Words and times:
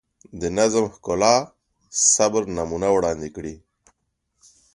د 0.41 0.43
نظم، 0.57 0.85
ښکلا، 0.95 1.35
صبر 2.13 2.43
نمونه 2.57 2.87
وړاندې 2.91 3.29
کړي. 3.35 3.55